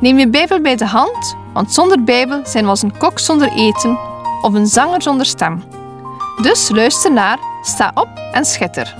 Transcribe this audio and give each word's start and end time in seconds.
Neem 0.00 0.18
je 0.18 0.28
Bijbel 0.28 0.60
bij 0.60 0.76
de 0.76 0.86
hand, 0.86 1.36
want 1.52 1.72
zonder 1.72 2.04
Bijbel 2.04 2.46
zijn 2.46 2.64
we 2.64 2.70
als 2.70 2.82
een 2.82 2.96
kok 2.96 3.18
zonder 3.18 3.52
eten 3.52 3.98
of 4.42 4.54
een 4.54 4.66
zanger 4.66 5.02
zonder 5.02 5.26
stem. 5.26 5.62
Dus 6.42 6.68
luister 6.68 7.12
naar, 7.12 7.38
sta 7.62 7.90
op 7.94 8.08
en 8.32 8.44
schitter. 8.44 8.96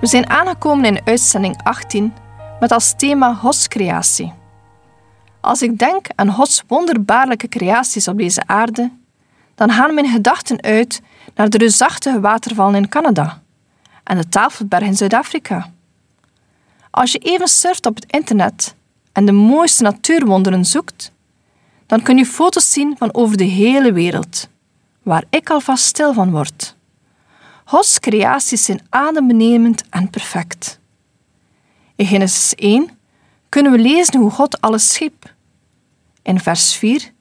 We 0.00 0.06
zijn 0.06 0.30
aangekomen 0.30 0.84
in 0.84 1.00
uitzending 1.04 1.60
18 1.62 2.14
met 2.60 2.72
als 2.72 2.94
thema 2.96 3.34
Hoscreatie. 3.34 4.32
Als 5.40 5.62
ik 5.62 5.78
denk 5.78 6.06
aan 6.14 6.32
Gods 6.32 6.62
wonderbaarlijke 6.66 7.48
creaties 7.48 8.08
op 8.08 8.18
deze 8.18 8.42
aarde, 8.46 8.90
dan 9.54 9.70
gaan 9.70 9.94
mijn 9.94 10.08
gedachten 10.08 10.62
uit 10.62 11.02
naar 11.34 11.48
de 11.48 11.58
reusachtige 11.58 12.20
watervallen 12.20 12.74
in 12.74 12.88
Canada 12.88 13.42
en 14.04 14.16
de 14.16 14.28
Tafelberg 14.28 14.84
in 14.84 14.96
Zuid-Afrika. 14.96 15.70
Als 16.90 17.12
je 17.12 17.18
even 17.18 17.48
surft 17.48 17.86
op 17.86 17.94
het 17.94 18.04
internet 18.10 18.74
en 19.12 19.26
de 19.26 19.32
mooiste 19.32 19.82
natuurwonderen 19.82 20.64
zoekt, 20.64 21.12
dan 21.86 22.02
kun 22.02 22.16
je 22.16 22.26
foto's 22.26 22.72
zien 22.72 22.96
van 22.98 23.14
over 23.14 23.36
de 23.36 23.44
hele 23.44 23.92
wereld, 23.92 24.48
waar 25.02 25.24
ik 25.30 25.50
alvast 25.50 25.84
stil 25.84 26.12
van 26.12 26.30
word. 26.30 26.76
Gods 27.64 28.00
creaties 28.00 28.64
zijn 28.64 28.86
adembenemend 28.88 29.84
en 29.90 30.10
perfect. 30.10 30.78
In 31.96 32.06
Genesis 32.06 32.54
1 32.54 32.90
kunnen 33.48 33.72
we 33.72 33.78
lezen 33.78 34.20
hoe 34.20 34.30
God 34.30 34.60
alles 34.60 34.92
schiep. 34.92 35.34
In 36.22 36.40
vers 36.40 36.74
4, 36.74 37.12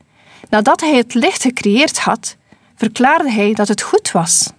nadat 0.49 0.81
hij 0.81 0.95
het 0.95 1.13
licht 1.13 1.41
gecreëerd 1.41 1.99
had, 1.99 2.35
verklaarde 2.81 3.31
hij 3.31 3.53
dat 3.53 3.67
het 3.67 3.81
goed 3.81 4.11
was. 4.11 4.49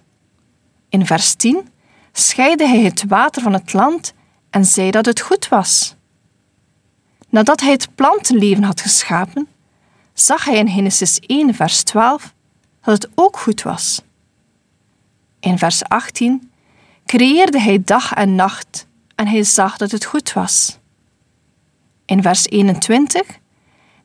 In 0.89 1.05
vers 1.05 1.33
10 1.33 1.67
scheidde 2.11 2.67
hij 2.67 2.81
het 2.81 3.03
water 3.07 3.41
van 3.41 3.53
het 3.53 3.73
land 3.73 4.13
en 4.49 4.65
zei 4.65 4.91
dat 4.91 5.05
het 5.05 5.19
goed 5.19 5.47
was. 5.47 5.95
Nadat 7.29 7.59
hij 7.61 7.71
het 7.71 7.95
plantenleven 7.95 8.63
had 8.63 8.81
geschapen, 8.81 9.47
zag 10.13 10.45
hij 10.45 10.57
in 10.57 10.69
Genesis 10.69 11.19
1, 11.19 11.53
vers 11.53 11.83
12 11.83 12.33
dat 12.81 13.01
het 13.01 13.11
ook 13.15 13.37
goed 13.37 13.61
was. 13.61 14.01
In 15.39 15.57
vers 15.57 15.83
18 15.83 16.51
creëerde 17.05 17.59
hij 17.59 17.81
dag 17.83 18.13
en 18.13 18.35
nacht 18.35 18.87
en 19.15 19.27
hij 19.27 19.43
zag 19.43 19.77
dat 19.77 19.91
het 19.91 20.05
goed 20.05 20.33
was. 20.33 20.79
In 22.05 22.21
vers 22.21 22.45
21, 22.45 23.21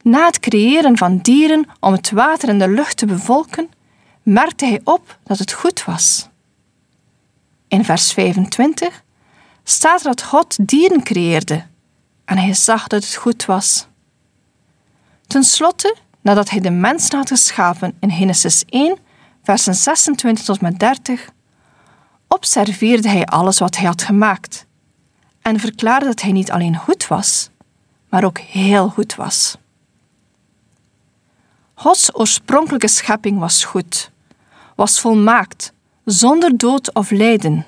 na 0.03 0.27
het 0.27 0.41
creëren 0.41 0.97
van 0.97 1.19
dieren 1.19 1.67
om 1.81 1.93
het 1.93 2.11
water 2.11 2.49
en 2.49 2.59
de 2.59 2.69
lucht 2.69 2.97
te 2.97 3.07
bevolken, 3.07 3.77
merkte 4.29 4.67
hij 4.67 4.81
op 4.85 5.19
dat 5.25 5.39
het 5.39 5.53
goed 5.53 5.85
was. 5.85 6.29
In 7.69 7.85
vers 7.85 8.13
25 8.13 9.03
staat 9.65 10.03
dat 10.03 10.23
God 10.23 10.69
dieren 10.69 11.03
creëerde 11.03 11.65
en 12.25 12.39
hij 12.39 12.55
zag 12.55 12.87
dat 12.87 13.05
het 13.05 13.15
goed 13.15 13.45
was. 13.45 13.87
Ten 15.27 15.45
slotte, 15.45 15.97
nadat 16.21 16.51
hij 16.51 16.61
de 16.61 16.71
mensen 16.71 17.17
had 17.17 17.29
geschapen 17.29 17.97
in 18.01 18.11
Genesis 18.11 18.65
1, 18.65 18.99
versen 19.43 19.75
26 19.75 20.45
tot 20.45 20.61
met 20.61 20.79
30, 20.79 21.31
observeerde 22.27 23.09
hij 23.09 23.25
alles 23.25 23.59
wat 23.59 23.77
hij 23.77 23.87
had 23.87 24.03
gemaakt 24.03 24.67
en 25.43 25.61
verklaarde 25.61 26.07
dat 26.07 26.21
hij 26.21 26.33
niet 26.33 26.51
alleen 26.51 26.77
goed 26.77 27.07
was, 27.07 27.51
maar 28.09 28.25
ook 28.25 28.39
heel 28.39 28.89
goed 28.89 29.15
was. 29.15 29.57
Gods 31.75 32.15
oorspronkelijke 32.15 32.89
schepping 32.89 33.39
was 33.39 33.65
goed, 33.65 34.11
was 34.79 35.01
volmaakt, 35.01 35.73
zonder 36.05 36.57
dood 36.57 36.95
of 36.95 37.11
lijden. 37.11 37.67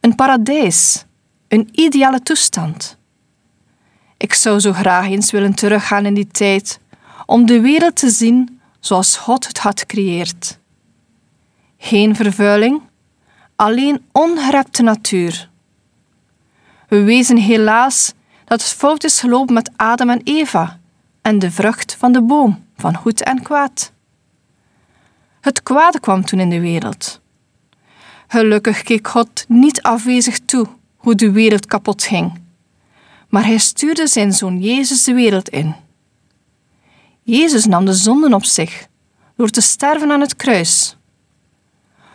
Een 0.00 0.14
paradijs, 0.14 1.04
een 1.48 1.68
ideale 1.72 2.22
toestand. 2.22 2.96
Ik 4.16 4.34
zou 4.34 4.60
zo 4.60 4.72
graag 4.72 5.06
eens 5.06 5.30
willen 5.30 5.54
teruggaan 5.54 6.06
in 6.06 6.14
die 6.14 6.26
tijd 6.26 6.80
om 7.26 7.46
de 7.46 7.60
wereld 7.60 7.96
te 7.96 8.10
zien 8.10 8.60
zoals 8.80 9.16
God 9.16 9.46
het 9.46 9.58
had 9.58 9.80
gecreëerd. 9.80 10.58
Geen 11.78 12.16
vervuiling, 12.16 12.82
alleen 13.56 14.04
ongerepte 14.12 14.82
natuur. 14.82 15.50
We 16.88 17.02
wezen 17.02 17.36
helaas 17.36 18.12
dat 18.44 18.60
het 18.60 18.72
fout 18.72 19.04
is 19.04 19.20
gelopen 19.20 19.54
met 19.54 19.70
Adam 19.76 20.10
en 20.10 20.20
Eva 20.24 20.78
en 21.22 21.38
de 21.38 21.50
vrucht 21.50 21.94
van 21.94 22.12
de 22.12 22.22
boom 22.22 22.64
van 22.76 22.96
goed 22.96 23.22
en 23.22 23.42
kwaad. 23.42 23.92
Het 25.44 25.62
kwade 25.62 26.00
kwam 26.00 26.24
toen 26.24 26.40
in 26.40 26.50
de 26.50 26.60
wereld. 26.60 27.20
Gelukkig 28.26 28.82
keek 28.82 29.08
God 29.08 29.44
niet 29.48 29.82
afwezig 29.82 30.38
toe 30.38 30.66
hoe 30.96 31.14
de 31.14 31.30
wereld 31.30 31.66
kapot 31.66 32.02
ging, 32.02 32.40
maar 33.28 33.44
hij 33.44 33.58
stuurde 33.58 34.06
zijn 34.06 34.32
zoon 34.32 34.60
Jezus 34.60 35.04
de 35.04 35.14
wereld 35.14 35.48
in. 35.48 35.74
Jezus 37.22 37.64
nam 37.64 37.84
de 37.84 37.92
zonden 37.92 38.34
op 38.34 38.44
zich 38.44 38.86
door 39.36 39.48
te 39.48 39.60
sterven 39.60 40.10
aan 40.10 40.20
het 40.20 40.36
kruis. 40.36 40.96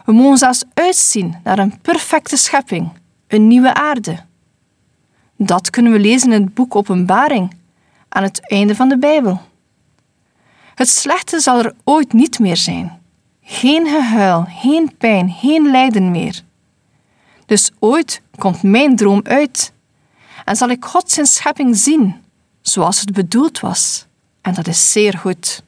We 0.06 0.12
mogen 0.12 0.38
zelfs 0.38 0.64
uitzien 0.74 1.36
naar 1.44 1.60
een 1.60 1.82
perfecte 1.82 2.38
schepping, 2.38 2.92
een 3.28 3.48
nieuwe 3.48 3.74
aarde. 3.74 4.26
Dat 5.38 5.70
kunnen 5.70 5.92
we 5.92 6.00
lezen 6.00 6.32
in 6.32 6.42
het 6.42 6.54
boek 6.54 6.76
Openbaring, 6.76 7.54
aan 8.10 8.24
het 8.24 8.50
einde 8.50 8.76
van 8.76 8.90
de 8.90 8.98
Bijbel. 8.98 9.42
Het 10.76 10.90
slechte 10.90 11.40
zal 11.40 11.60
er 11.64 11.74
ooit 11.84 12.14
niet 12.14 12.40
meer 12.40 12.58
zijn. 12.58 12.99
Geen 13.52 13.88
gehuil, 13.88 14.46
geen 14.50 14.98
pijn, 14.98 15.32
geen 15.32 15.72
lijden 15.72 16.12
meer. 16.12 16.42
Dus 17.46 17.72
ooit 17.80 18.22
komt 18.38 18.64
mijn 18.64 18.96
droom 18.96 19.22
uit 19.24 19.74
en 20.46 20.56
zal 20.56 20.70
ik 20.70 20.86
God 20.86 21.12
zijn 21.12 21.26
schepping 21.26 21.78
zien 21.78 22.24
zoals 22.62 23.00
het 23.00 23.14
bedoeld 23.14 23.60
was. 23.60 24.06
En 24.42 24.54
dat 24.54 24.68
is 24.68 24.92
zeer 24.92 25.18
goed. 25.18 25.64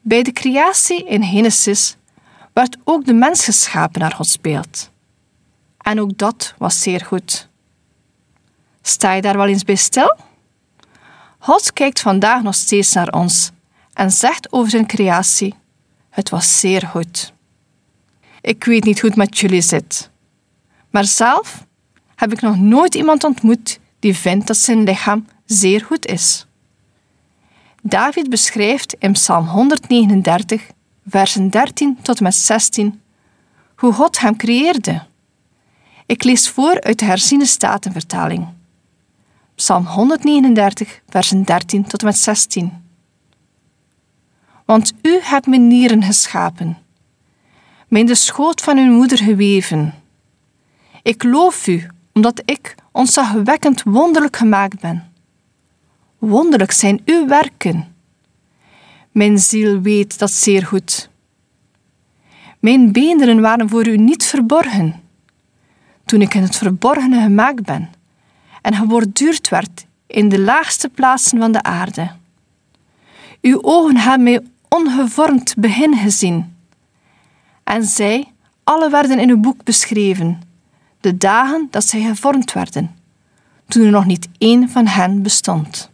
Bij 0.00 0.22
de 0.22 0.32
creatie 0.32 1.04
in 1.04 1.24
Genesis 1.24 1.96
werd 2.52 2.76
ook 2.84 3.04
de 3.04 3.14
mens 3.14 3.44
geschapen 3.44 4.00
naar 4.00 4.12
Gods 4.12 4.40
beeld. 4.40 4.90
En 5.78 6.00
ook 6.00 6.18
dat 6.18 6.54
was 6.58 6.80
zeer 6.80 7.04
goed. 7.04 7.48
Sta 8.82 9.12
je 9.12 9.22
daar 9.22 9.36
wel 9.36 9.46
eens 9.46 9.64
bij 9.64 9.74
stil? 9.74 10.16
God 11.38 11.72
kijkt 11.72 12.00
vandaag 12.00 12.42
nog 12.42 12.54
steeds 12.54 12.92
naar 12.92 13.12
ons 13.12 13.50
en 13.92 14.10
zegt 14.10 14.52
over 14.52 14.70
zijn 14.70 14.86
creatie: 14.86 15.60
Het 16.12 16.30
was 16.30 16.60
zeer 16.60 16.82
goed. 16.82 17.32
Ik 18.40 18.64
weet 18.64 18.84
niet 18.84 19.00
hoe 19.00 19.08
het 19.08 19.18
met 19.18 19.38
jullie 19.38 19.60
zit, 19.60 20.10
maar 20.90 21.04
zelf 21.04 21.66
heb 22.14 22.32
ik 22.32 22.40
nog 22.40 22.56
nooit 22.56 22.94
iemand 22.94 23.24
ontmoet 23.24 23.78
die 23.98 24.16
vindt 24.16 24.46
dat 24.46 24.56
zijn 24.56 24.82
lichaam 24.82 25.26
zeer 25.44 25.80
goed 25.80 26.06
is. 26.06 26.46
David 27.82 28.30
beschrijft 28.30 28.94
in 28.98 29.12
Psalm 29.12 29.46
139, 29.46 30.66
versen 31.06 31.50
13 31.50 31.98
tot 32.02 32.16
en 32.16 32.22
met 32.22 32.34
16, 32.34 33.00
hoe 33.76 33.92
God 33.92 34.20
hem 34.20 34.36
creëerde. 34.36 35.02
Ik 36.06 36.24
lees 36.24 36.48
voor 36.48 36.80
uit 36.80 36.98
de 36.98 37.04
herziene 37.04 37.46
statenvertaling. 37.46 38.48
Psalm 39.54 39.86
139, 39.86 41.00
versen 41.08 41.44
13 41.44 41.86
tot 41.86 42.00
en 42.00 42.06
met 42.06 42.18
16. 42.18 42.82
Want 44.64 44.92
u 45.02 45.18
hebt 45.22 45.46
mijn 45.46 45.66
nieren 45.68 46.02
geschapen, 46.02 46.78
mij 47.88 48.00
in 48.00 48.06
de 48.06 48.14
schoot 48.14 48.60
van 48.60 48.78
uw 48.78 48.92
moeder 48.92 49.18
geweven. 49.18 49.94
Ik 51.02 51.22
loof 51.22 51.66
u, 51.66 51.86
omdat 52.12 52.42
ik 52.44 52.74
ontzagwekkend 52.92 53.82
wonderlijk 53.82 54.36
gemaakt 54.36 54.80
ben. 54.80 55.12
Wonderlijk 56.18 56.72
zijn 56.72 57.00
uw 57.04 57.26
werken. 57.26 57.94
Mijn 59.10 59.38
ziel 59.38 59.80
weet 59.80 60.18
dat 60.18 60.30
zeer 60.30 60.66
goed. 60.66 61.10
Mijn 62.58 62.92
beenderen 62.92 63.40
waren 63.40 63.68
voor 63.68 63.86
u 63.86 63.96
niet 63.96 64.24
verborgen, 64.24 65.02
toen 66.04 66.20
ik 66.20 66.34
in 66.34 66.42
het 66.42 66.56
verborgene 66.56 67.22
gemaakt 67.22 67.62
ben 67.62 67.90
en 68.62 68.74
geborduurd 68.74 69.48
werd 69.48 69.86
in 70.06 70.28
de 70.28 70.38
laagste 70.38 70.88
plaatsen 70.88 71.38
van 71.38 71.52
de 71.52 71.62
aarde. 71.62 72.10
Uw 73.40 73.62
ogen 73.62 73.96
hebben 73.96 74.22
mij 74.22 74.40
ongevormd 74.72 75.54
begin 75.56 75.96
gezien 75.96 76.56
En 77.64 77.84
zij, 77.84 78.32
alle 78.64 78.90
werden 78.90 79.18
in 79.18 79.28
uw 79.28 79.40
boek 79.40 79.64
beschreven, 79.64 80.42
de 81.00 81.16
dagen 81.16 81.68
dat 81.70 81.84
zij 81.84 82.00
gevormd 82.00 82.52
werden, 82.52 82.96
toen 83.68 83.84
er 83.84 83.90
nog 83.90 84.06
niet 84.06 84.28
één 84.38 84.68
van 84.68 84.86
hen 84.86 85.22
bestond. 85.22 85.90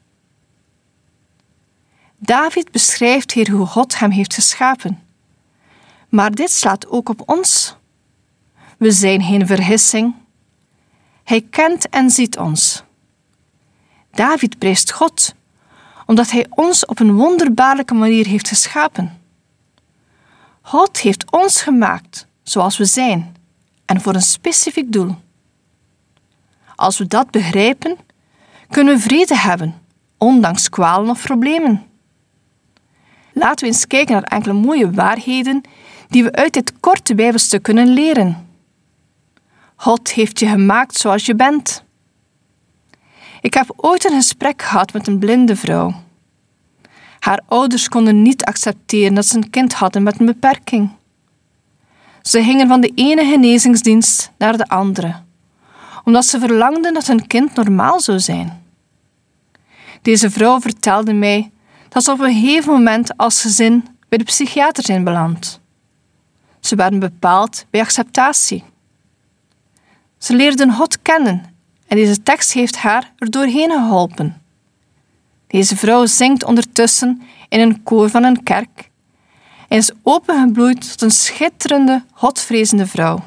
David 2.16 2.70
beschrijft 2.70 3.32
hier 3.32 3.50
hoe 3.50 3.66
God 3.66 3.98
hem 3.98 4.10
heeft 4.10 4.34
geschapen. 4.34 5.02
Maar 6.08 6.30
dit 6.30 6.50
slaat 6.50 6.88
ook 6.88 7.08
op 7.08 7.22
ons. 7.26 7.76
We 8.76 8.92
zijn 8.92 9.22
geen 9.22 9.46
vergissing. 9.46 10.14
Hij 11.24 11.40
kent 11.50 11.88
en 11.88 12.10
ziet 12.10 12.38
ons. 12.38 12.82
David 14.10 14.58
prijst 14.58 14.92
God, 14.92 15.34
omdat 16.08 16.30
hij 16.30 16.46
ons 16.50 16.86
op 16.86 17.00
een 17.00 17.14
wonderbaarlijke 17.14 17.94
manier 17.94 18.26
heeft 18.26 18.48
geschapen. 18.48 19.20
God 20.60 20.98
heeft 20.98 21.30
ons 21.30 21.62
gemaakt 21.62 22.26
zoals 22.42 22.76
we 22.76 22.84
zijn 22.84 23.36
en 23.84 24.00
voor 24.00 24.14
een 24.14 24.22
specifiek 24.22 24.92
doel. 24.92 25.16
Als 26.74 26.98
we 26.98 27.06
dat 27.06 27.30
begrijpen, 27.30 27.96
kunnen 28.68 28.94
we 28.94 29.00
vrede 29.00 29.36
hebben, 29.36 29.82
ondanks 30.18 30.68
kwalen 30.68 31.10
of 31.10 31.22
problemen. 31.22 31.86
Laten 33.32 33.66
we 33.66 33.72
eens 33.72 33.86
kijken 33.86 34.14
naar 34.14 34.22
enkele 34.22 34.54
mooie 34.54 34.90
waarheden 34.90 35.60
die 36.08 36.24
we 36.24 36.32
uit 36.32 36.52
dit 36.52 36.80
korte 36.80 37.14
Bijbelstuk 37.14 37.62
kunnen 37.62 37.88
leren. 37.88 38.48
God 39.76 40.12
heeft 40.12 40.38
je 40.38 40.46
gemaakt 40.46 40.96
zoals 40.96 41.26
je 41.26 41.34
bent. 41.34 41.84
Ik 43.40 43.54
heb 43.54 43.72
ooit 43.76 44.04
een 44.04 44.16
gesprek 44.16 44.62
gehad 44.62 44.92
met 44.92 45.06
een 45.06 45.18
blinde 45.18 45.56
vrouw. 45.56 45.94
Haar 47.18 47.42
ouders 47.46 47.88
konden 47.88 48.22
niet 48.22 48.44
accepteren 48.44 49.14
dat 49.14 49.26
ze 49.26 49.36
een 49.36 49.50
kind 49.50 49.74
hadden 49.74 50.02
met 50.02 50.20
een 50.20 50.26
beperking. 50.26 50.90
Ze 52.22 52.42
gingen 52.42 52.68
van 52.68 52.80
de 52.80 52.92
ene 52.94 53.24
genezingsdienst 53.24 54.30
naar 54.38 54.56
de 54.56 54.68
andere, 54.68 55.14
omdat 56.04 56.24
ze 56.24 56.38
verlangden 56.38 56.94
dat 56.94 57.06
hun 57.06 57.26
kind 57.26 57.54
normaal 57.54 58.00
zou 58.00 58.18
zijn. 58.18 58.62
Deze 60.02 60.30
vrouw 60.30 60.60
vertelde 60.60 61.12
mij 61.12 61.50
dat 61.88 62.04
ze 62.04 62.10
op 62.10 62.20
een 62.20 62.34
gegeven 62.34 62.72
moment 62.72 63.16
als 63.16 63.40
gezin 63.40 63.86
bij 64.08 64.18
de 64.18 64.24
psychiater 64.24 64.84
zijn 64.84 65.04
beland. 65.04 65.60
Ze 66.60 66.76
werden 66.76 66.98
bepaald 66.98 67.66
bij 67.70 67.80
acceptatie. 67.80 68.64
Ze 70.18 70.36
leerden 70.36 70.72
God 70.72 71.02
kennen 71.02 71.57
en 71.88 71.96
deze 71.96 72.22
tekst 72.22 72.52
heeft 72.52 72.76
haar 72.76 73.12
er 73.18 73.30
doorheen 73.30 73.70
geholpen. 73.70 74.42
Deze 75.46 75.76
vrouw 75.76 76.06
zingt 76.06 76.44
ondertussen 76.44 77.22
in 77.48 77.60
een 77.60 77.82
koor 77.82 78.10
van 78.10 78.24
een 78.24 78.42
kerk 78.42 78.90
en 79.68 79.76
is 79.76 79.90
opengebloeid 80.02 80.90
tot 80.90 81.02
een 81.02 81.10
schitterende, 81.10 82.04
Godvrezende 82.12 82.86
vrouw. 82.86 83.22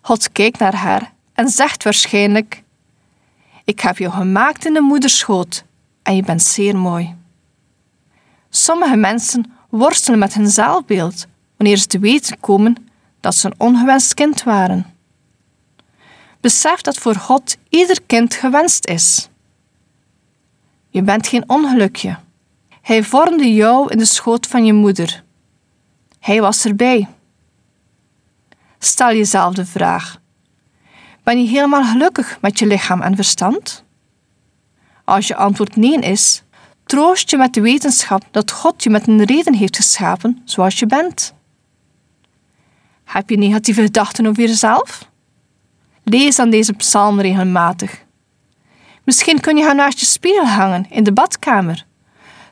God 0.00 0.32
kijkt 0.32 0.58
naar 0.58 0.74
haar 0.74 1.12
en 1.32 1.48
zegt 1.48 1.84
waarschijnlijk: 1.84 2.62
Ik 3.64 3.80
heb 3.80 3.98
je 3.98 4.10
gemaakt 4.10 4.66
in 4.66 4.72
de 4.72 4.80
moederschoot 4.80 5.64
en 6.02 6.16
je 6.16 6.22
bent 6.22 6.42
zeer 6.42 6.76
mooi. 6.76 7.14
Sommige 8.50 8.96
mensen 8.96 9.52
worstelen 9.68 10.18
met 10.18 10.34
hun 10.34 10.48
zelfbeeld 10.48 11.26
wanneer 11.56 11.76
ze 11.76 11.86
te 11.86 11.98
weten 11.98 12.40
komen 12.40 12.88
dat 13.20 13.34
ze 13.34 13.46
een 13.46 13.54
ongewenst 13.58 14.14
kind 14.14 14.42
waren. 14.42 14.91
Besef 16.42 16.80
dat 16.80 16.98
voor 16.98 17.14
God 17.14 17.56
ieder 17.68 18.02
kind 18.06 18.34
gewenst 18.34 18.86
is. 18.86 19.28
Je 20.88 21.02
bent 21.02 21.26
geen 21.26 21.48
ongelukje. 21.48 22.16
Hij 22.80 23.02
vormde 23.02 23.54
jou 23.54 23.90
in 23.90 23.98
de 23.98 24.04
schoot 24.04 24.46
van 24.46 24.64
je 24.64 24.72
moeder. 24.72 25.24
Hij 26.18 26.40
was 26.40 26.64
erbij. 26.64 27.08
Stel 28.78 29.12
jezelf 29.14 29.54
de 29.54 29.66
vraag: 29.66 30.20
Ben 31.22 31.42
je 31.42 31.48
helemaal 31.48 31.84
gelukkig 31.84 32.38
met 32.40 32.58
je 32.58 32.66
lichaam 32.66 33.00
en 33.02 33.14
verstand? 33.14 33.84
Als 35.04 35.26
je 35.26 35.36
antwoord 35.36 35.76
nee 35.76 35.98
is, 35.98 36.42
troost 36.84 37.30
je 37.30 37.36
met 37.36 37.54
de 37.54 37.60
wetenschap 37.60 38.24
dat 38.30 38.50
God 38.50 38.82
je 38.82 38.90
met 38.90 39.06
een 39.06 39.24
reden 39.24 39.54
heeft 39.54 39.76
geschapen 39.76 40.42
zoals 40.44 40.78
je 40.78 40.86
bent. 40.86 41.34
Heb 43.04 43.30
je 43.30 43.38
negatieve 43.38 43.82
gedachten 43.82 44.26
over 44.26 44.42
jezelf? 44.42 45.10
Lees 46.12 46.36
dan 46.36 46.50
deze 46.50 46.72
psalm 46.72 47.20
regelmatig. 47.20 48.04
Misschien 49.04 49.40
kun 49.40 49.56
je 49.56 49.64
haar 49.64 49.74
naast 49.74 49.98
je 49.98 50.06
spiegel 50.06 50.46
hangen 50.46 50.86
in 50.90 51.04
de 51.04 51.12
badkamer, 51.12 51.86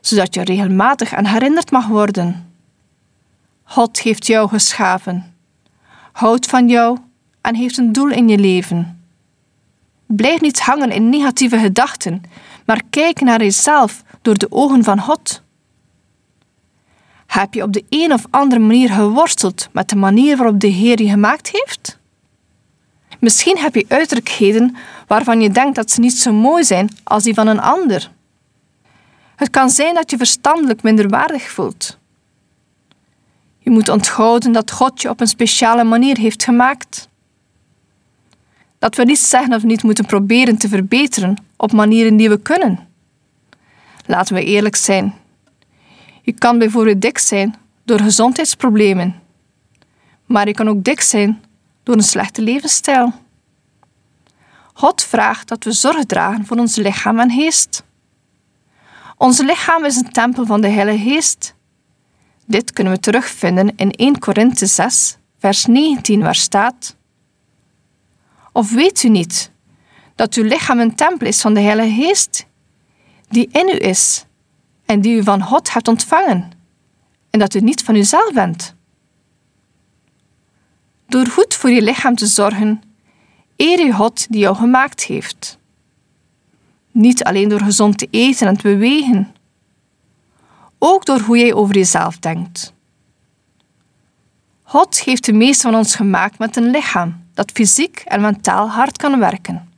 zodat 0.01 0.35
je 0.35 0.45
regelmatig 0.45 1.15
aan 1.15 1.25
herinnerd 1.25 1.71
mag 1.71 1.87
worden. 1.87 2.53
God 3.65 4.01
heeft 4.01 4.27
jou 4.27 4.49
geschapen, 4.49 5.35
houdt 6.13 6.47
van 6.47 6.69
jou 6.69 6.99
en 7.41 7.55
heeft 7.55 7.79
een 7.79 7.93
doel 7.93 8.09
in 8.09 8.29
je 8.29 8.39
leven. 8.39 9.05
Blijf 10.07 10.41
niet 10.41 10.61
hangen 10.61 10.91
in 10.91 11.09
negatieve 11.09 11.59
gedachten, 11.59 12.23
maar 12.65 12.83
kijk 12.91 13.21
naar 13.21 13.43
jezelf 13.43 14.03
door 14.23 14.39
de 14.39 14.53
ogen 14.53 14.85
van 14.85 15.01
God. 15.01 15.43
Heb 17.27 17.55
je 17.55 17.63
op 17.63 17.73
de 17.73 17.85
een 17.89 18.13
of 18.13 18.27
andere 18.31 18.61
manier 18.61 18.91
geworsteld 18.91 19.69
met 19.73 19.89
de 19.89 19.97
manier 19.97 20.37
waarop 20.37 20.61
de 20.61 20.67
Heer 20.67 21.03
je 21.03 21.09
gemaakt 21.09 21.49
heeft? 21.53 22.00
Misschien 23.21 23.59
heb 23.59 23.75
je 23.75 23.85
uiterlijkheden 23.89 24.77
waarvan 25.07 25.41
je 25.41 25.51
denkt 25.51 25.75
dat 25.75 25.91
ze 25.91 26.01
niet 26.01 26.19
zo 26.19 26.33
mooi 26.33 26.65
zijn 26.65 26.89
als 27.05 27.23
die 27.23 27.35
van 27.35 27.47
een 27.47 27.61
ander. 27.61 28.11
Het 29.37 29.51
kan 29.51 29.71
zijn 29.71 29.95
dat 29.95 30.11
je 30.11 30.17
verstandelijk 30.17 30.83
minderwaardig 30.83 31.51
voelt. 31.51 31.99
Je 33.59 33.71
moet 33.71 33.89
onthouden 33.89 34.53
dat 34.53 34.71
God 34.71 35.03
je 35.03 35.09
op 35.09 35.21
een 35.21 35.27
speciale 35.27 35.85
manier 35.85 36.19
heeft 36.19 36.45
gemaakt. 36.45 37.09
Dat 38.79 38.97
we 38.97 39.05
niet 39.05 39.19
zeggen 39.19 39.61
we 39.61 39.67
niet 39.67 39.83
moeten 39.83 40.07
proberen 40.07 40.59
te 40.59 40.69
verbeteren 40.69 41.43
op 41.57 41.73
manieren 41.73 42.17
die 42.17 42.29
we 42.29 42.39
kunnen. 42.39 42.89
Laten 44.07 44.35
we 44.35 44.45
eerlijk 44.45 44.77
zijn. 44.77 45.15
Je 46.23 46.33
kan 46.33 46.59
bijvoorbeeld 46.59 47.01
dik 47.01 47.19
zijn 47.19 47.55
door 47.85 48.01
gezondheidsproblemen, 48.01 49.21
maar 50.27 50.47
je 50.47 50.55
kan 50.55 50.69
ook 50.69 50.85
dik 50.85 51.01
zijn 51.01 51.43
door 51.91 51.99
een 51.99 52.05
slechte 52.05 52.43
levensstijl. 52.43 53.13
God 54.73 55.03
vraagt 55.03 55.49
dat 55.49 55.65
we 55.65 55.73
zorg 55.73 56.05
dragen 56.05 56.47
voor 56.47 56.57
ons 56.57 56.77
lichaam 56.77 57.19
en 57.19 57.31
geest. 57.31 57.83
Ons 59.17 59.39
lichaam 59.39 59.85
is 59.85 59.97
een 59.97 60.13
tempel 60.13 60.47
van 60.47 60.61
de 60.61 60.69
Heilige 60.69 61.11
Geest. 61.11 61.55
Dit 62.47 62.73
kunnen 62.73 62.93
we 62.93 63.01
terugvinden 63.01 63.77
in 63.77 63.91
1 63.91 64.19
Korinthe 64.19 64.67
6, 64.67 65.17
vers 65.39 65.67
19, 65.67 66.21
waar 66.21 66.35
staat: 66.35 66.97
Of 68.53 68.73
weet 68.73 69.03
u 69.03 69.09
niet 69.09 69.51
dat 70.15 70.35
uw 70.35 70.45
lichaam 70.45 70.79
een 70.79 70.95
tempel 70.95 71.27
is 71.27 71.41
van 71.41 71.55
de 71.55 71.61
Heilige 71.61 72.03
Geest, 72.03 72.47
die 73.29 73.49
in 73.53 73.69
u 73.69 73.79
is 73.79 74.25
en 74.87 75.01
die 75.01 75.17
u 75.17 75.23
van 75.23 75.43
God 75.43 75.73
hebt 75.73 75.89
ontvangen, 75.89 76.51
en 77.31 77.39
dat 77.39 77.55
u 77.55 77.61
niet 77.61 77.83
van 77.83 77.95
uzelf 77.95 78.33
bent? 78.33 78.75
Door 81.11 81.27
goed 81.27 81.55
voor 81.55 81.71
je 81.71 81.83
lichaam 81.83 82.15
te 82.15 82.27
zorgen, 82.27 82.83
eer 83.57 83.87
je 83.87 83.93
God 83.93 84.27
die 84.33 84.41
jou 84.41 84.57
gemaakt 84.57 85.03
heeft. 85.03 85.59
Niet 86.91 87.25
alleen 87.25 87.49
door 87.49 87.61
gezond 87.61 87.99
te 87.99 88.09
eten 88.11 88.47
en 88.49 88.57
te 88.57 88.63
bewegen, 88.63 89.35
ook 90.79 91.05
door 91.05 91.21
hoe 91.21 91.39
jij 91.39 91.55
over 91.55 91.75
jezelf 91.75 92.19
denkt. 92.19 92.73
God 94.63 95.01
heeft 95.01 95.25
de 95.25 95.33
meeste 95.33 95.63
van 95.63 95.75
ons 95.75 95.95
gemaakt 95.95 96.39
met 96.39 96.57
een 96.57 96.71
lichaam 96.71 97.25
dat 97.35 97.51
fysiek 97.51 98.03
en 98.05 98.21
mentaal 98.21 98.71
hard 98.71 98.97
kan 98.97 99.19
werken, 99.19 99.69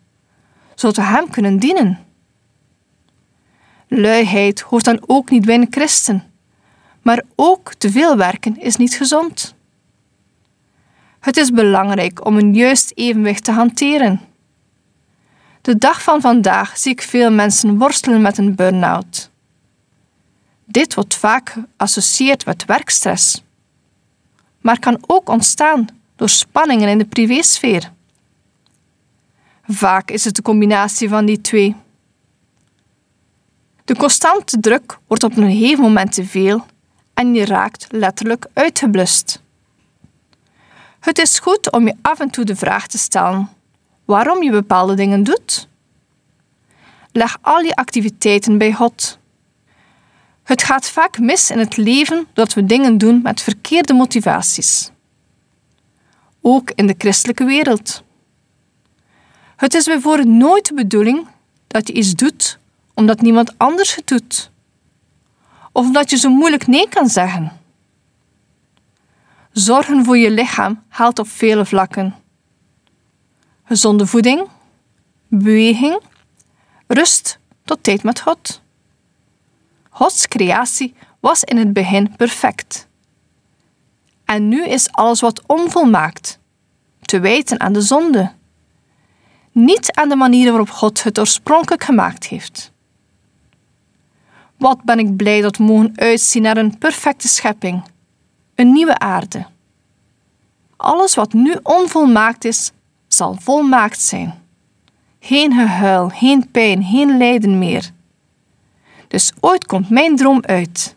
zodat 0.74 0.96
we 0.96 1.02
Hem 1.02 1.30
kunnen 1.30 1.58
dienen. 1.58 1.98
Luiheid 3.88 4.60
hoort 4.60 4.84
dan 4.84 5.02
ook 5.06 5.30
niet 5.30 5.44
bij 5.44 5.54
een 5.54 5.66
christen, 5.70 6.24
maar 7.02 7.22
ook 7.34 7.74
te 7.74 7.90
veel 7.90 8.16
werken 8.16 8.60
is 8.60 8.76
niet 8.76 8.94
gezond. 8.94 9.54
Het 11.22 11.36
is 11.36 11.50
belangrijk 11.50 12.26
om 12.26 12.36
een 12.36 12.54
juist 12.54 12.92
evenwicht 12.94 13.44
te 13.44 13.52
hanteren. 13.52 14.20
De 15.60 15.78
dag 15.78 16.02
van 16.02 16.20
vandaag 16.20 16.78
zie 16.78 16.92
ik 16.92 17.02
veel 17.02 17.30
mensen 17.30 17.78
worstelen 17.78 18.22
met 18.22 18.38
een 18.38 18.54
burn-out. 18.54 19.30
Dit 20.64 20.94
wordt 20.94 21.14
vaak 21.14 21.56
geassocieerd 21.76 22.44
met 22.44 22.64
werkstress, 22.64 23.42
maar 24.60 24.78
kan 24.78 25.04
ook 25.06 25.28
ontstaan 25.28 25.86
door 26.16 26.28
spanningen 26.28 26.88
in 26.88 26.98
de 26.98 27.04
privésfeer. 27.04 27.92
Vaak 29.66 30.10
is 30.10 30.24
het 30.24 30.36
de 30.36 30.42
combinatie 30.42 31.08
van 31.08 31.26
die 31.26 31.40
twee. 31.40 31.76
De 33.84 33.96
constante 33.96 34.60
druk 34.60 34.98
wordt 35.06 35.22
op 35.22 35.36
een 35.36 35.50
gegeven 35.50 35.82
moment 35.82 36.12
te 36.12 36.24
veel 36.24 36.66
en 37.14 37.34
je 37.34 37.44
raakt 37.44 37.86
letterlijk 37.90 38.46
uitgeblust. 38.52 39.41
Het 41.02 41.18
is 41.18 41.38
goed 41.38 41.72
om 41.72 41.86
je 41.86 41.94
af 42.02 42.20
en 42.20 42.30
toe 42.30 42.44
de 42.44 42.56
vraag 42.56 42.86
te 42.86 42.98
stellen 42.98 43.48
waarom 44.04 44.42
je 44.42 44.50
bepaalde 44.50 44.94
dingen 44.94 45.22
doet. 45.22 45.68
Leg 47.12 47.38
al 47.40 47.60
je 47.60 47.74
activiteiten 47.74 48.58
bij 48.58 48.72
God. 48.72 49.18
Het 50.42 50.62
gaat 50.62 50.90
vaak 50.90 51.18
mis 51.18 51.50
in 51.50 51.58
het 51.58 51.76
leven 51.76 52.26
dat 52.32 52.54
we 52.54 52.66
dingen 52.66 52.98
doen 52.98 53.22
met 53.22 53.40
verkeerde 53.40 53.94
motivaties. 53.94 54.90
Ook 56.40 56.70
in 56.70 56.86
de 56.86 56.94
christelijke 56.98 57.44
wereld. 57.44 58.02
Het 59.56 59.74
is 59.74 59.84
bijvoorbeeld 59.84 60.28
nooit 60.28 60.66
de 60.66 60.74
bedoeling 60.74 61.26
dat 61.66 61.86
je 61.86 61.94
iets 61.94 62.14
doet 62.14 62.58
omdat 62.94 63.20
niemand 63.20 63.58
anders 63.58 63.94
het 63.94 64.06
doet. 64.06 64.50
Of 65.72 65.86
omdat 65.86 66.10
je 66.10 66.16
zo 66.16 66.30
moeilijk 66.30 66.66
nee 66.66 66.88
kan 66.88 67.08
zeggen. 67.08 67.60
Zorgen 69.52 70.04
voor 70.04 70.18
je 70.18 70.30
lichaam 70.30 70.82
haalt 70.88 71.18
op 71.18 71.28
vele 71.28 71.64
vlakken. 71.64 72.14
Gezonde 73.64 74.06
voeding, 74.06 74.48
beweging, 75.28 76.00
rust 76.86 77.38
tot 77.64 77.82
tijd 77.82 78.02
met 78.02 78.20
God. 78.20 78.62
Gods 79.90 80.28
creatie 80.28 80.94
was 81.20 81.44
in 81.44 81.56
het 81.56 81.72
begin 81.72 82.16
perfect. 82.16 82.88
En 84.24 84.48
nu 84.48 84.66
is 84.66 84.92
alles 84.92 85.20
wat 85.20 85.42
onvolmaakt, 85.46 86.38
te 87.00 87.20
wijten 87.20 87.60
aan 87.60 87.72
de 87.72 87.80
zonde. 87.80 88.32
Niet 89.52 89.92
aan 89.92 90.08
de 90.08 90.16
manier 90.16 90.48
waarop 90.48 90.70
God 90.70 91.02
het 91.02 91.18
oorspronkelijk 91.18 91.84
gemaakt 91.84 92.26
heeft. 92.26 92.72
Wat 94.56 94.82
ben 94.82 94.98
ik 94.98 95.16
blij 95.16 95.40
dat 95.40 95.56
we 95.56 95.64
mogen 95.64 95.92
uitzien 95.94 96.42
naar 96.42 96.56
een 96.56 96.78
perfecte 96.78 97.28
schepping, 97.28 97.82
een 98.62 98.72
nieuwe 98.72 98.98
aarde. 98.98 99.46
Alles 100.76 101.14
wat 101.14 101.32
nu 101.32 101.58
onvolmaakt 101.62 102.44
is, 102.44 102.72
zal 103.08 103.36
volmaakt 103.40 104.00
zijn. 104.00 104.42
Geen 105.20 105.52
gehuil, 105.52 106.08
geen 106.08 106.50
pijn, 106.50 106.84
geen 106.84 107.16
lijden 107.16 107.58
meer. 107.58 107.90
Dus 109.08 109.32
ooit 109.40 109.66
komt 109.66 109.90
mijn 109.90 110.16
droom 110.16 110.44
uit 110.44 110.96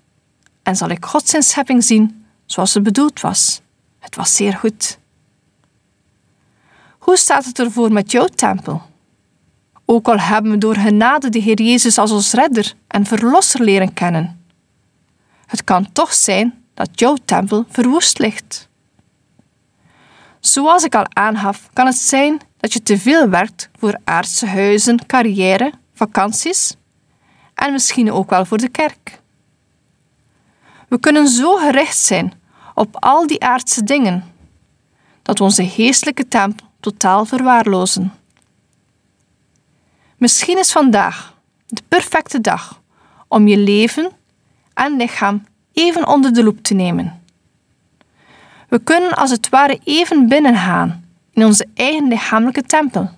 en 0.63 0.75
zal 0.75 0.89
ik 0.89 1.05
God 1.05 1.27
zijn 1.27 1.43
schepping 1.43 1.83
zien 1.83 2.25
zoals 2.45 2.73
het 2.73 2.83
bedoeld 2.83 3.21
was. 3.21 3.61
Het 3.99 4.15
was 4.15 4.35
zeer 4.35 4.53
goed. 4.53 4.99
Hoe 6.99 7.17
staat 7.17 7.45
het 7.45 7.59
ervoor 7.59 7.91
met 7.91 8.11
jouw 8.11 8.27
tempel? 8.27 8.81
Ook 9.85 10.07
al 10.07 10.19
hebben 10.19 10.51
we 10.51 10.57
door 10.57 10.75
genade 10.75 11.29
de 11.29 11.39
Heer 11.39 11.61
Jezus 11.61 11.97
als 11.97 12.11
ons 12.11 12.31
redder 12.31 12.73
en 12.87 13.05
verlosser 13.05 13.63
leren 13.63 13.93
kennen. 13.93 14.45
Het 15.45 15.63
kan 15.63 15.91
toch 15.91 16.13
zijn 16.13 16.64
dat 16.75 16.89
jouw 16.99 17.17
tempel 17.25 17.65
verwoest 17.69 18.19
ligt. 18.19 18.69
Zoals 20.39 20.83
ik 20.83 20.95
al 20.95 21.05
aangaf, 21.13 21.69
kan 21.73 21.85
het 21.85 21.97
zijn 21.97 22.41
dat 22.57 22.73
je 22.73 22.83
te 22.83 22.97
veel 22.97 23.29
werkt 23.29 23.69
voor 23.79 23.99
aardse 24.03 24.47
huizen, 24.47 25.05
carrière, 25.05 25.73
vakanties 25.93 26.75
en 27.53 27.71
misschien 27.71 28.11
ook 28.11 28.29
wel 28.29 28.45
voor 28.45 28.57
de 28.57 28.69
kerk. 28.69 29.19
We 30.87 30.99
kunnen 30.99 31.27
zo 31.27 31.55
gericht 31.55 31.97
zijn 31.97 32.33
op 32.75 32.97
al 32.99 33.27
die 33.27 33.43
aardse 33.43 33.83
dingen 33.83 34.23
dat 35.21 35.37
we 35.37 35.43
onze 35.43 35.67
geestelijke 35.67 36.27
tempel 36.27 36.67
totaal 36.79 37.25
verwaarlozen. 37.25 38.13
Misschien 40.17 40.57
is 40.57 40.71
vandaag 40.71 41.33
de 41.67 41.81
perfecte 41.87 42.41
dag 42.41 42.81
om 43.27 43.47
je 43.47 43.57
leven 43.57 44.11
en 44.73 44.95
lichaam 44.97 45.45
even 45.75 46.07
onder 46.07 46.33
de 46.33 46.43
loep 46.43 46.61
te 46.61 46.73
nemen. 46.73 47.23
We 48.69 48.79
kunnen 48.79 49.15
als 49.15 49.31
het 49.31 49.49
ware 49.49 49.79
even 49.83 50.27
binnengaan 50.27 51.09
in 51.33 51.45
onze 51.45 51.67
eigen 51.73 52.07
lichamelijke 52.07 52.61
tempel 52.61 53.09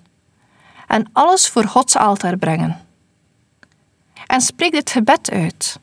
en 0.86 1.08
alles 1.12 1.48
voor 1.48 1.64
Gods 1.64 1.96
altaar 1.96 2.36
brengen. 2.36 2.80
En 4.26 4.40
spreek 4.40 4.72
dit 4.72 4.90
gebed 4.90 5.30
uit. 5.30 5.80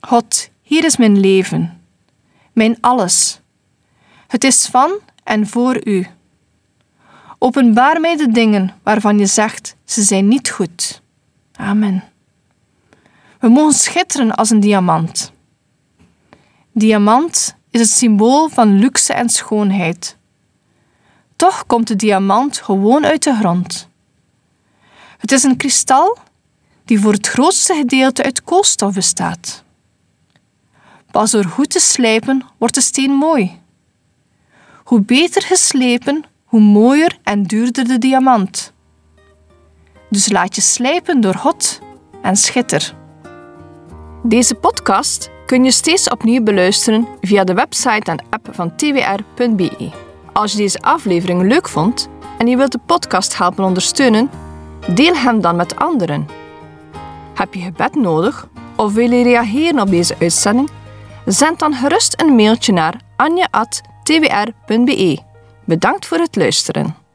God, 0.00 0.50
hier 0.62 0.84
is 0.84 0.96
mijn 0.96 1.20
leven, 1.20 1.80
mijn 2.52 2.78
alles. 2.80 3.40
Het 4.26 4.44
is 4.44 4.66
van 4.66 4.98
en 5.24 5.46
voor 5.46 5.86
u. 5.86 6.06
Openbaar 7.38 8.00
mij 8.00 8.16
de 8.16 8.28
dingen 8.28 8.74
waarvan 8.82 9.18
je 9.18 9.26
zegt 9.26 9.76
ze 9.84 10.02
zijn 10.02 10.28
niet 10.28 10.50
goed. 10.50 11.02
Amen. 11.52 12.04
We 13.38 13.48
mogen 13.48 13.74
schitteren 13.74 14.34
als 14.34 14.50
een 14.50 14.60
diamant. 14.60 15.32
Diamant 16.78 17.56
is 17.70 17.80
het 17.80 17.88
symbool 17.88 18.48
van 18.48 18.78
luxe 18.78 19.12
en 19.12 19.28
schoonheid. 19.28 20.16
Toch 21.36 21.66
komt 21.66 21.88
de 21.88 21.96
diamant 21.96 22.58
gewoon 22.58 23.04
uit 23.04 23.22
de 23.22 23.34
grond. 23.34 23.88
Het 25.18 25.32
is 25.32 25.42
een 25.42 25.56
kristal 25.56 26.18
die 26.84 27.00
voor 27.00 27.12
het 27.12 27.26
grootste 27.26 27.74
gedeelte 27.74 28.22
uit 28.22 28.44
koolstof 28.44 28.94
bestaat. 28.94 29.64
Pas 31.10 31.30
door 31.30 31.44
goed 31.44 31.70
te 31.70 31.80
slijpen 31.80 32.44
wordt 32.58 32.74
de 32.74 32.80
steen 32.80 33.12
mooi. 33.12 33.60
Hoe 34.84 35.00
beter 35.00 35.42
geslepen, 35.42 36.24
hoe 36.44 36.60
mooier 36.60 37.18
en 37.22 37.42
duurder 37.42 37.84
de 37.84 37.98
diamant. 37.98 38.72
Dus 40.10 40.28
laat 40.28 40.54
je 40.54 40.62
slijpen 40.62 41.20
door 41.20 41.34
God 41.34 41.78
en 42.22 42.36
schitter. 42.36 42.94
Deze 44.22 44.54
podcast 44.54 45.34
kun 45.46 45.64
je 45.64 45.70
steeds 45.70 46.08
opnieuw 46.08 46.42
beluisteren 46.42 47.08
via 47.20 47.44
de 47.44 47.54
website 47.54 48.10
en 48.10 48.24
app 48.30 48.48
van 48.50 48.76
twr.be. 48.76 49.90
Als 50.32 50.52
je 50.52 50.58
deze 50.58 50.80
aflevering 50.80 51.42
leuk 51.42 51.68
vond 51.68 52.08
en 52.38 52.46
je 52.46 52.56
wilt 52.56 52.72
de 52.72 52.80
podcast 52.86 53.38
helpen 53.38 53.64
ondersteunen, 53.64 54.30
deel 54.94 55.14
hem 55.14 55.40
dan 55.40 55.56
met 55.56 55.76
anderen. 55.76 56.26
Heb 57.34 57.54
je 57.54 57.60
gebed 57.60 57.94
nodig 57.94 58.48
of 58.76 58.92
wil 58.92 59.10
je 59.10 59.22
reageren 59.22 59.80
op 59.80 59.90
deze 59.90 60.14
uitzending? 60.20 60.70
Zend 61.26 61.58
dan 61.58 61.74
gerust 61.74 62.20
een 62.20 62.34
mailtje 62.34 62.72
naar 62.72 63.00
anja.twr.be. 63.16 65.18
Bedankt 65.64 66.06
voor 66.06 66.18
het 66.18 66.36
luisteren. 66.36 67.05